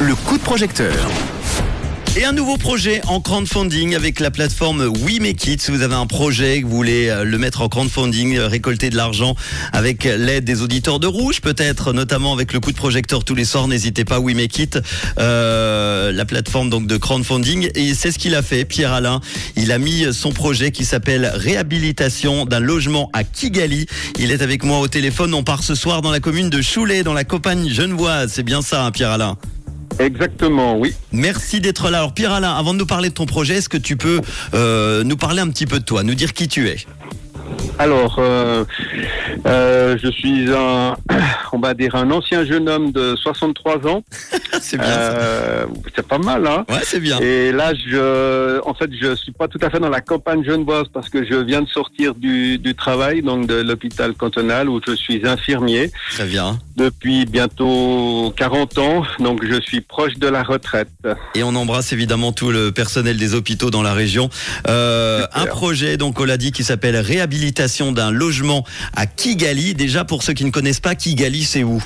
Le 0.00 0.14
coup 0.14 0.38
de 0.38 0.42
projecteur. 0.42 0.94
Et 2.16 2.24
un 2.24 2.32
nouveau 2.32 2.56
projet 2.56 3.02
en 3.06 3.20
crowdfunding 3.20 3.94
avec 3.94 4.18
la 4.18 4.30
plateforme 4.30 4.86
We. 4.86 5.18
Si 5.36 5.70
vous 5.70 5.82
avez 5.82 5.94
un 5.94 6.06
projet, 6.06 6.62
que 6.62 6.66
vous 6.66 6.74
voulez 6.74 7.10
euh, 7.10 7.24
le 7.24 7.36
mettre 7.36 7.60
en 7.60 7.68
crowdfunding, 7.68 8.38
euh, 8.38 8.48
récolter 8.48 8.88
de 8.88 8.96
l'argent 8.96 9.34
avec 9.74 10.04
l'aide 10.04 10.44
des 10.44 10.62
auditeurs 10.62 11.00
de 11.00 11.06
Rouge, 11.06 11.42
peut-être 11.42 11.92
notamment 11.92 12.32
avec 12.32 12.54
le 12.54 12.60
coup 12.60 12.72
de 12.72 12.78
projecteur 12.78 13.24
tous 13.24 13.34
les 13.34 13.44
soirs, 13.44 13.68
n'hésitez 13.68 14.06
pas, 14.06 14.20
We 14.20 14.34
euh, 15.18 16.12
la 16.12 16.24
plateforme 16.24 16.70
donc 16.70 16.86
de 16.86 16.96
crowdfunding. 16.96 17.70
Et 17.74 17.92
c'est 17.92 18.10
ce 18.10 18.18
qu'il 18.18 18.34
a 18.34 18.42
fait, 18.42 18.64
Pierre 18.64 18.94
Alain. 18.94 19.20
Il 19.56 19.70
a 19.70 19.78
mis 19.78 20.06
son 20.14 20.32
projet 20.32 20.70
qui 20.70 20.86
s'appelle 20.86 21.30
Réhabilitation 21.34 22.46
d'un 22.46 22.60
logement 22.60 23.10
à 23.12 23.22
Kigali. 23.22 23.84
Il 24.18 24.32
est 24.32 24.40
avec 24.40 24.64
moi 24.64 24.78
au 24.80 24.88
téléphone. 24.88 25.34
On 25.34 25.44
part 25.44 25.62
ce 25.62 25.74
soir 25.74 26.00
dans 26.00 26.10
la 26.10 26.20
commune 26.20 26.48
de 26.48 26.62
Choulet, 26.62 27.02
dans 27.02 27.12
la 27.12 27.24
campagne 27.24 27.68
genevoise. 27.68 28.32
C'est 28.34 28.42
bien 28.42 28.62
ça, 28.62 28.82
hein, 28.82 28.92
Pierre 28.92 29.10
Alain? 29.10 29.36
Exactement, 30.00 30.78
oui. 30.78 30.94
Merci 31.12 31.60
d'être 31.60 31.90
là. 31.90 31.98
Alors 31.98 32.14
Pierre 32.14 32.32
Alain, 32.32 32.54
avant 32.54 32.72
de 32.72 32.78
nous 32.78 32.86
parler 32.86 33.10
de 33.10 33.14
ton 33.14 33.26
projet, 33.26 33.56
est-ce 33.56 33.68
que 33.68 33.76
tu 33.76 33.96
peux 33.96 34.22
euh, 34.54 35.04
nous 35.04 35.16
parler 35.18 35.40
un 35.40 35.48
petit 35.48 35.66
peu 35.66 35.78
de 35.78 35.84
toi, 35.84 36.02
nous 36.02 36.14
dire 36.14 36.32
qui 36.32 36.48
tu 36.48 36.68
es? 36.68 36.78
Alors, 37.78 38.16
euh, 38.18 38.64
euh, 39.46 39.96
je 40.02 40.10
suis 40.10 40.52
un, 40.52 40.96
on 41.52 41.58
va 41.58 41.74
dire 41.74 41.94
un 41.94 42.10
ancien 42.10 42.44
jeune 42.44 42.68
homme 42.68 42.92
de 42.92 43.16
63 43.16 43.86
ans. 43.86 44.02
c'est 44.60 44.76
bien. 44.76 44.86
Euh, 44.88 45.66
c'est 45.94 46.06
pas 46.06 46.18
mal, 46.18 46.46
hein. 46.46 46.64
Ouais, 46.68 46.80
c'est 46.82 47.00
bien. 47.00 47.18
Et 47.20 47.52
là, 47.52 47.72
je, 47.74 48.60
en 48.66 48.74
fait, 48.74 48.90
je 49.00 49.14
suis 49.14 49.32
pas 49.32 49.48
tout 49.48 49.58
à 49.62 49.70
fait 49.70 49.78
dans 49.78 49.88
la 49.88 50.00
campagne 50.00 50.44
genevoise 50.44 50.86
parce 50.92 51.08
que 51.08 51.24
je 51.24 51.36
viens 51.36 51.62
de 51.62 51.68
sortir 51.68 52.14
du, 52.14 52.58
du 52.58 52.74
travail, 52.74 53.22
donc 53.22 53.46
de 53.46 53.54
l'hôpital 53.54 54.14
cantonal 54.14 54.68
où 54.68 54.80
je 54.86 54.94
suis 54.94 55.26
infirmier. 55.26 55.90
Très 56.12 56.26
bien. 56.26 56.58
Depuis 56.76 57.26
bientôt 57.26 58.32
40 58.36 58.78
ans, 58.78 59.02
donc 59.18 59.44
je 59.44 59.60
suis 59.60 59.80
proche 59.80 60.14
de 60.14 60.28
la 60.28 60.42
retraite. 60.42 60.88
Et 61.34 61.42
on 61.42 61.54
embrasse 61.54 61.92
évidemment 61.92 62.32
tout 62.32 62.50
le 62.50 62.72
personnel 62.72 63.16
des 63.16 63.34
hôpitaux 63.34 63.70
dans 63.70 63.82
la 63.82 63.92
région. 63.92 64.30
Euh, 64.68 65.26
un 65.34 65.46
projet, 65.46 65.96
donc 65.96 66.20
on 66.20 66.24
l'a 66.24 66.36
dit, 66.36 66.52
qui 66.52 66.64
s'appelle 66.64 66.96
réhabilitation 66.96 67.92
d'un 67.92 68.10
logement 68.10 68.64
à 68.94 69.06
Kigali. 69.06 69.74
Déjà 69.74 70.04
pour 70.04 70.22
ceux 70.22 70.32
qui 70.32 70.44
ne 70.44 70.50
connaissent 70.50 70.80
pas, 70.80 70.94
Kigali, 70.94 71.42
c'est 71.44 71.62
où? 71.64 71.82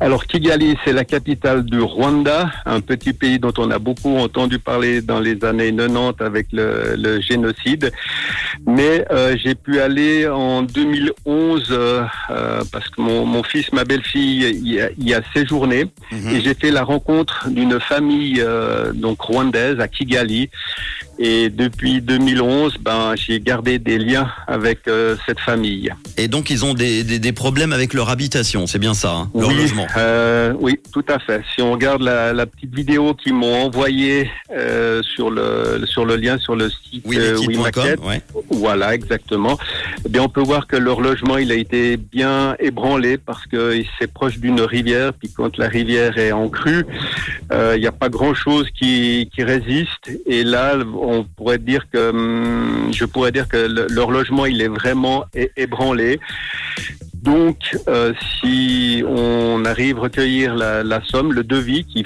Alors 0.00 0.26
Kigali, 0.26 0.76
c'est 0.82 0.94
la 0.94 1.04
capitale 1.04 1.62
du 1.62 1.78
Rwanda, 1.78 2.50
un 2.64 2.80
petit 2.80 3.12
pays 3.12 3.38
dont 3.38 3.52
on 3.58 3.70
a 3.70 3.78
beaucoup 3.78 4.16
entendu 4.16 4.58
parler 4.58 5.02
dans 5.02 5.20
les 5.20 5.44
années 5.44 5.70
90 5.76 6.24
avec 6.24 6.46
le, 6.52 6.94
le 6.96 7.20
génocide. 7.20 7.92
Mais 8.66 9.04
euh, 9.10 9.36
j'ai 9.42 9.54
pu 9.54 9.78
aller 9.80 10.26
en 10.26 10.62
2011 10.62 11.66
euh, 11.70 12.02
euh, 12.30 12.62
parce 12.72 12.88
que 12.88 13.02
mon, 13.02 13.26
mon 13.26 13.42
fils, 13.42 13.70
ma 13.74 13.84
belle-fille, 13.84 14.58
y, 14.64 14.80
a- 14.80 14.88
y 14.98 15.12
a 15.12 15.20
séjourné 15.34 15.84
Mhm. 16.10 16.28
et 16.30 16.40
j'ai 16.40 16.54
fait 16.54 16.70
la 16.70 16.82
rencontre 16.82 17.48
d'une 17.50 17.78
famille 17.78 18.40
euh, 18.40 18.92
donc 18.94 19.20
rwandaise 19.20 19.78
à 19.80 19.86
Kigali. 19.88 20.48
Et 21.24 21.50
depuis 21.50 22.00
2011, 22.02 22.78
ben 22.80 23.14
j'ai 23.14 23.38
gardé 23.38 23.78
des 23.78 23.96
liens 23.96 24.28
avec 24.48 24.88
euh, 24.88 25.14
cette 25.24 25.38
famille. 25.38 25.88
Et 26.16 26.26
donc 26.26 26.50
ils 26.50 26.64
ont 26.64 26.74
des, 26.74 27.04
des, 27.04 27.20
des 27.20 27.32
problèmes 27.32 27.72
avec 27.72 27.94
leur 27.94 28.10
habitation, 28.10 28.66
c'est 28.66 28.80
bien 28.80 28.92
ça, 28.92 29.12
hein, 29.12 29.30
leur 29.32 29.48
oui, 29.50 29.54
logement. 29.56 29.86
euh, 29.96 30.52
oui, 30.58 30.80
tout 30.92 31.04
à 31.08 31.20
fait. 31.20 31.42
Si 31.54 31.62
on 31.62 31.70
regarde 31.70 32.02
la, 32.02 32.32
la 32.32 32.44
petite 32.46 32.74
vidéo 32.74 33.14
qu'ils 33.14 33.34
m'ont 33.34 33.54
envoyée 33.66 34.28
euh, 34.50 35.00
sur 35.14 35.30
le 35.30 35.84
sur 35.86 36.04
le 36.04 36.16
lien 36.16 36.38
sur 36.38 36.56
le 36.56 36.68
site 36.70 37.04
Oui, 37.06 37.18
l'équipe.com, 37.18 37.54
WeMarket, 37.54 38.00
ouais. 38.00 38.20
voilà 38.50 38.92
exactement. 38.92 39.56
Eh 40.04 40.08
bien, 40.08 40.22
on 40.22 40.28
peut 40.28 40.42
voir 40.42 40.66
que 40.66 40.74
leur 40.76 41.00
logement 41.00 41.38
il 41.38 41.52
a 41.52 41.54
été 41.54 41.96
bien 41.98 42.56
ébranlé 42.58 43.16
parce 43.16 43.46
que 43.46 43.80
c'est 44.00 44.12
proche 44.12 44.38
d'une 44.38 44.60
rivière. 44.60 45.12
Puis 45.12 45.30
quand 45.30 45.56
la 45.56 45.68
rivière 45.68 46.18
est 46.18 46.32
en 46.32 46.48
crue, 46.48 46.84
il 47.52 47.80
n'y 47.80 47.86
a 47.86 47.92
pas 47.92 48.08
grand 48.08 48.34
chose 48.34 48.66
qui 48.76 49.30
qui 49.32 49.44
résiste. 49.44 50.10
Et 50.26 50.42
là, 50.42 50.74
on 51.00 51.11
pourrait 51.36 51.58
dire 51.58 51.82
que 51.92 52.10
hum, 52.10 52.90
je 52.92 53.04
pourrais 53.04 53.32
dire 53.32 53.46
que 53.48 53.56
le- 53.56 53.86
leur 53.90 54.10
logement 54.10 54.46
il 54.46 54.60
est 54.62 54.68
vraiment 54.80 55.24
ébranlé. 55.56 56.18
Donc, 57.22 57.56
euh, 57.86 58.12
si 58.40 59.04
on 59.06 59.64
arrive 59.64 59.98
à 59.98 60.00
recueillir 60.02 60.56
la, 60.56 61.00
somme, 61.04 61.32
le 61.32 61.44
devis 61.44 61.84
qui, 61.84 62.02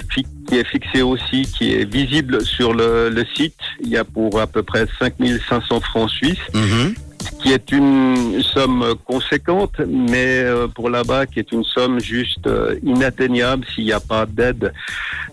qui 0.47 0.55
est 0.55 0.67
fixé 0.67 1.01
aussi, 1.01 1.41
qui 1.57 1.73
est 1.73 1.91
visible 1.91 2.45
sur 2.45 2.71
le, 2.73 3.09
le 3.09 3.25
site, 3.33 3.55
il 3.81 3.89
y 3.89 3.97
a 3.97 4.03
pour 4.03 4.39
à 4.39 4.45
peu 4.45 4.61
près 4.61 4.85
5500 4.99 5.79
francs 5.81 6.09
suisses, 6.11 6.37
Mhm. 6.53 6.93
Qui 7.41 7.51
est 7.53 7.71
une 7.71 8.41
somme 8.41 8.83
conséquente, 9.05 9.79
mais 9.87 10.39
euh, 10.43 10.67
pour 10.67 10.89
là-bas, 10.89 11.25
qui 11.27 11.39
est 11.39 11.51
une 11.51 11.63
somme 11.63 11.99
juste 11.99 12.47
euh, 12.47 12.75
inatteignable 12.83 13.65
s'il 13.73 13.85
n'y 13.85 13.91
a 13.93 13.99
pas 13.99 14.25
d'aide, 14.25 14.73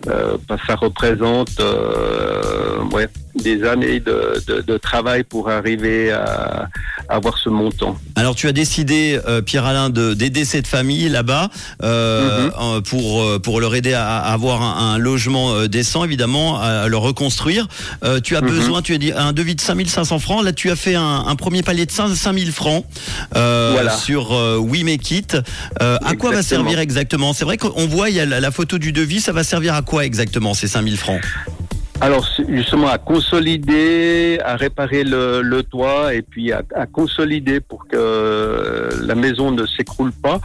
euh, 0.09 0.37
ça 0.67 0.75
représente 0.77 1.59
euh, 1.61 2.83
ouais, 2.93 3.09
des 3.35 3.65
années 3.65 4.01
de, 4.01 4.35
de, 4.47 4.61
de 4.61 4.77
travail 4.79 5.25
pour 5.25 5.49
arriver 5.49 6.11
à, 6.13 6.69
à 7.09 7.15
avoir 7.17 7.39
ce 7.39 7.49
montant. 7.49 7.97
Alors 8.17 8.35
tu 8.35 8.47
as 8.49 8.53
décidé, 8.53 9.19
euh, 9.27 9.41
Pierre 9.43 9.65
Alain, 9.65 9.91
de 9.91 10.15
d'aider 10.15 10.45
cette 10.45 10.67
famille 10.67 11.09
là-bas 11.09 11.49
euh, 11.83 12.51
Mhm. 12.51 12.83
pour 12.83 13.41
pour 13.43 13.61
leur 13.61 13.75
aider 13.75 13.95
à, 13.95 14.19
à 14.19 14.33
avoir 14.33 14.63
un, 14.63 14.95
un 14.95 14.99
logement 14.99 15.67
décent, 15.67 16.05
évidemment, 16.05 16.61
à, 16.61 16.89
le 16.89 16.97
reconstruire. 16.97 17.67
Tu 18.23 18.37
as 18.37 18.41
Mhm. 18.41 18.49
besoin, 18.49 18.83
tu 18.83 18.95
as 18.95 18.99
dit 18.99 19.13
un 19.13 19.33
devis 19.33 19.55
de 19.55 19.61
5500 19.61 20.19
francs. 20.19 20.45
Là, 20.45 20.53
tu 20.53 20.71
as 20.71 20.77
fait 20.77 20.95
un, 20.95 21.25
un 21.27 21.37
premier 21.37 21.63
palier 21.63 21.87
de 21.87 21.91
5 21.94 22.15
5000 22.15 22.53
francs 22.53 22.84
euh, 23.37 23.71
Voilà. 23.72 23.97
sur 23.97 24.32
euh, 24.34 24.59
We 24.59 24.82
Make 24.82 25.10
It. 25.10 25.37
Euh, 25.81 25.97
à 26.05 26.15
quoi 26.16 26.32
va 26.32 26.43
servir 26.43 26.78
exactement? 26.78 27.32
C'est 27.32 27.44
vrai 27.44 27.56
qu'on 27.56 27.87
voit 27.87 28.10
il 28.10 28.16
y 28.16 28.21
a 28.21 28.27
la, 28.27 28.41
la 28.41 28.50
photo 28.50 28.78
du 28.78 28.93
devis. 28.93 29.21
Ça 29.21 29.32
va 29.32 29.44
servir 29.44 29.75
à 29.75 29.82
quoi 29.82 30.05
exactement 30.05 30.55
ces 30.55 30.69
5000 30.69 30.97
francs? 30.97 31.21
Alors 32.00 32.28
justement 32.49 32.88
à 32.88 32.99
consolider, 32.99 34.38
à 34.44 34.56
réparer 34.56 35.05
le, 35.05 35.43
le 35.43 35.62
toit 35.62 36.12
et 36.12 36.22
puis 36.22 36.53
à, 36.53 36.62
à 36.75 36.87
consolider 36.87 37.60
pour 37.60 37.87
que 37.87 38.88
la 39.03 39.15
maison 39.15 39.53
ne 39.53 39.65
s'écroule 39.65 40.12
pas. 40.12 40.41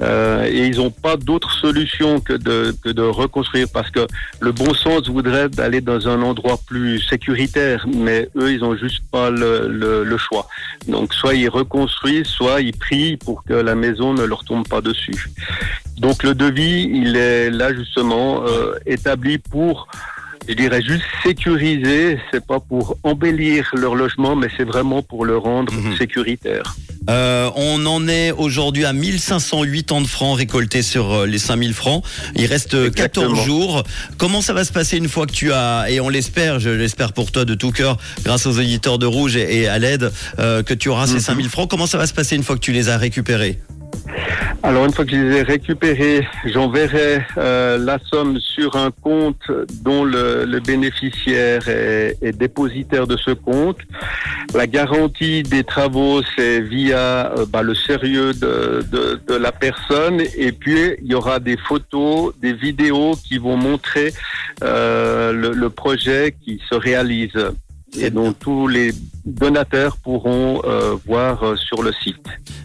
Euh, 0.00 0.46
et 0.46 0.66
ils 0.66 0.78
n'ont 0.78 0.90
pas 0.90 1.16
d'autre 1.16 1.52
solution 1.52 2.20
que 2.20 2.32
de, 2.32 2.74
que 2.82 2.88
de 2.88 3.02
reconstruire 3.02 3.66
parce 3.72 3.90
que 3.90 4.06
le 4.40 4.50
bon 4.50 4.72
sens 4.74 5.08
voudrait 5.08 5.48
d'aller 5.50 5.82
dans 5.82 6.08
un 6.08 6.22
endroit 6.22 6.58
plus 6.66 7.00
sécuritaire, 7.00 7.86
mais 7.94 8.28
eux 8.36 8.52
ils 8.52 8.64
ont 8.64 8.74
juste 8.74 9.02
pas 9.12 9.30
le, 9.30 9.68
le, 9.68 10.04
le 10.04 10.18
choix. 10.18 10.48
Donc 10.88 11.12
soit 11.12 11.34
ils 11.34 11.50
reconstruisent, 11.50 12.26
soit 12.26 12.60
ils 12.62 12.76
prient 12.76 13.18
pour 13.18 13.44
que 13.44 13.54
la 13.54 13.74
maison 13.74 14.14
ne 14.14 14.24
leur 14.24 14.42
tombe 14.42 14.66
pas 14.66 14.80
dessus. 14.80 15.30
Donc 15.98 16.22
le 16.22 16.34
devis, 16.34 16.88
il 16.92 17.16
est 17.16 17.50
là 17.50 17.74
justement 17.74 18.42
euh, 18.46 18.74
établi 18.86 19.38
pour 19.38 19.88
je 20.48 20.54
dirais 20.54 20.80
juste 20.82 21.04
sécuriser, 21.22 22.18
c'est 22.32 22.44
pas 22.44 22.58
pour 22.60 22.96
embellir 23.02 23.68
leur 23.74 23.94
logement, 23.94 24.34
mais 24.34 24.48
c'est 24.56 24.64
vraiment 24.64 25.02
pour 25.02 25.24
le 25.24 25.36
rendre 25.36 25.72
Mhm. 25.72 25.96
sécuritaire. 25.96 26.74
Euh, 27.10 27.50
on 27.56 27.84
en 27.86 28.06
est 28.06 28.32
aujourd'hui 28.32 28.84
à 28.84 28.92
1508 28.92 29.92
ans 29.92 30.00
de 30.02 30.06
francs 30.06 30.36
récoltés 30.36 30.82
sur 30.82 31.10
euh, 31.12 31.26
les 31.26 31.38
5000 31.38 31.72
francs. 31.72 32.04
Il 32.36 32.44
reste 32.46 32.74
euh, 32.74 32.90
14 32.90 33.30
Exactement. 33.30 33.44
jours. 33.44 33.82
Comment 34.18 34.42
ça 34.42 34.52
va 34.52 34.64
se 34.64 34.72
passer 34.72 34.98
une 34.98 35.08
fois 35.08 35.26
que 35.26 35.32
tu 35.32 35.50
as, 35.52 35.86
et 35.90 36.00
on 36.00 36.08
l'espère, 36.10 36.60
je 36.60 36.68
l'espère 36.70 37.12
pour 37.14 37.32
toi 37.32 37.44
de 37.46 37.54
tout 37.54 37.70
cœur, 37.70 37.96
grâce 38.24 38.44
aux 38.46 38.58
auditeurs 38.58 38.98
de 38.98 39.06
Rouge 39.06 39.36
et, 39.36 39.68
à 39.68 39.78
l'aide, 39.78 40.12
euh, 40.38 40.62
que 40.62 40.74
tu 40.74 40.88
auras 40.90 41.06
ces 41.06 41.14
Mhm. 41.14 41.20
5000 41.20 41.48
francs. 41.48 41.70
Comment 41.70 41.86
ça 41.86 41.96
va 41.98 42.06
se 42.06 42.12
passer 42.14 42.36
une 42.36 42.42
fois 42.42 42.56
que 42.56 42.60
tu 42.60 42.72
les 42.72 42.88
as 42.90 42.98
récupérés? 42.98 43.58
Alors 44.62 44.84
une 44.84 44.92
fois 44.92 45.04
que 45.04 45.12
je 45.12 45.16
les 45.16 45.36
ai 45.36 45.42
récupérés, 45.42 46.26
j'enverrai 46.44 47.22
euh, 47.36 47.78
la 47.78 47.98
somme 47.98 48.38
sur 48.40 48.76
un 48.76 48.90
compte 48.90 49.50
dont 49.82 50.04
le, 50.04 50.58
bénéficiaire 50.60 51.68
est, 51.68 52.36
dépositaire 52.36 53.06
de 53.06 53.16
ce 53.16 53.30
compte. 53.30 53.78
La 54.54 54.66
garantie 54.66 55.42
des 55.42 55.62
travaux, 55.62 56.22
c'est 56.36 56.60
via 56.60 57.32
euh, 57.36 57.46
bah, 57.48 57.62
le 57.62 57.74
sérieux 57.74 58.32
de, 58.34 59.20
la 59.38 59.52
personne. 59.52 60.20
Et 60.36 60.52
puis, 60.52 60.96
il 61.02 61.08
y 61.08 61.14
aura 61.14 61.38
des 61.38 61.56
photos, 61.56 62.34
des 62.40 62.52
vidéos 62.52 63.14
qui 63.26 63.38
vont 63.38 63.56
montrer 63.56 64.12
euh, 64.62 65.32
le 65.32 65.70
projet 65.70 66.34
qui 66.44 66.60
se 66.68 66.74
réalise. 66.74 67.32
Et 67.96 68.10
donc, 68.10 68.38
tous 68.38 68.68
les 68.68 68.92
donateurs 69.24 69.96
pourront 69.96 70.62
euh, 70.64 70.94
voir 71.06 71.42
euh, 71.42 71.56
sur 71.56 71.82
le 71.82 71.92
site. 72.04 72.16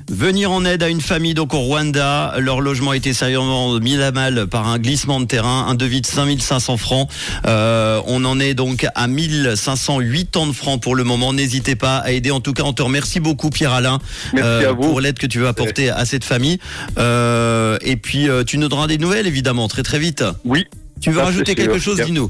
Venir 0.09 0.51
en 0.51 0.63
aide 0.65 0.83
à 0.83 0.89
une 0.89 1.01
famille 1.01 1.33
donc 1.33 1.53
au 1.53 1.59
Rwanda. 1.59 2.35
Leur 2.39 2.61
logement 2.61 2.91
a 2.91 2.97
été 2.97 3.13
sérieusement 3.13 3.79
mis 3.79 4.01
à 4.01 4.11
mal 4.11 4.47
par 4.47 4.67
un 4.67 4.79
glissement 4.79 5.19
de 5.19 5.25
terrain. 5.25 5.65
Un 5.67 5.75
devis 5.75 6.01
de 6.01 6.05
5500 6.05 6.77
francs. 6.77 7.09
Euh, 7.47 8.01
on 8.05 8.23
en 8.25 8.39
est 8.39 8.53
donc 8.53 8.85
à 8.95 9.07
1508 9.07 10.37
ans 10.37 10.47
de 10.47 10.51
francs 10.51 10.81
pour 10.81 10.95
le 10.95 11.03
moment. 11.03 11.33
N'hésitez 11.33 11.75
pas 11.75 11.97
à 11.97 12.11
aider. 12.11 12.31
En 12.31 12.41
tout 12.41 12.53
cas, 12.53 12.63
on 12.63 12.73
te 12.73 12.81
remercie 12.83 13.19
beaucoup, 13.19 13.49
Pierre-Alain, 13.49 13.99
Merci 14.33 14.65
à 14.65 14.71
vous. 14.73 14.81
pour 14.83 15.01
l'aide 15.01 15.17
que 15.17 15.27
tu 15.27 15.39
veux 15.39 15.47
apporter 15.47 15.89
à 15.89 16.05
cette 16.05 16.25
famille. 16.25 16.59
Euh, 16.97 17.77
et 17.81 17.95
puis, 17.95 18.29
euh, 18.29 18.43
tu 18.43 18.57
nous 18.57 18.67
donneras 18.67 18.87
des 18.87 18.97
nouvelles, 18.97 19.27
évidemment, 19.27 19.67
très 19.67 19.83
très 19.83 19.99
vite. 19.99 20.23
Oui. 20.45 20.65
Tu 21.01 21.11
veux 21.11 21.19
Ça, 21.19 21.25
rajouter 21.25 21.55
quelque 21.55 21.79
chose, 21.79 21.99
dis-nous. 22.01 22.29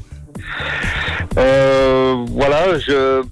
Euh, 1.36 1.83
voilà, 2.64 2.78
je 2.78 3.22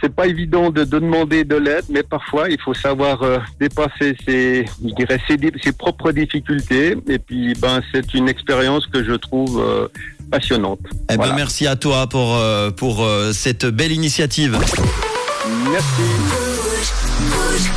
c'est 0.00 0.14
pas 0.14 0.26
évident 0.26 0.70
de, 0.70 0.84
de 0.84 0.98
demander 0.98 1.44
de 1.44 1.56
l'aide, 1.56 1.84
mais 1.90 2.02
parfois 2.02 2.48
il 2.48 2.58
faut 2.60 2.72
savoir 2.74 3.22
euh, 3.22 3.38
dépasser 3.58 4.16
ses, 4.24 4.64
je 4.82 4.94
dirais, 4.94 5.20
ses, 5.28 5.72
propres 5.72 6.12
difficultés. 6.12 6.96
Et 7.06 7.18
puis, 7.18 7.54
ben, 7.54 7.82
c'est 7.92 8.14
une 8.14 8.28
expérience 8.28 8.86
que 8.86 9.04
je 9.04 9.12
trouve 9.12 9.60
euh, 9.60 9.88
passionnante. 10.30 10.80
Eh 11.12 11.16
ben, 11.18 11.34
merci 11.34 11.66
à 11.66 11.76
toi 11.76 12.06
pour, 12.08 12.34
euh, 12.36 12.70
pour 12.70 13.04
euh, 13.04 13.32
cette 13.32 13.66
belle 13.66 13.92
initiative. 13.92 14.58
Merci. 15.70 16.02
Rouge. 17.30 17.70